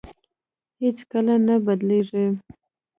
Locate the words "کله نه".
1.11-1.55